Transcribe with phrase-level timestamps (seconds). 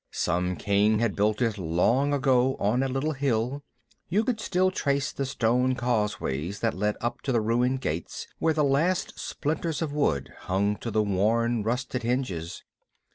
[0.09, 3.61] Some king had built it long ago on a little hill.
[4.09, 8.55] You could still trace the stone causeways that led up to the ruined gates where
[8.55, 12.63] the last splinters of wood hung to the worn, rusted hinges.